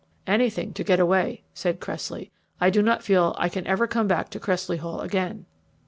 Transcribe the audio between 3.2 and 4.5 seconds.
that I can ever come back to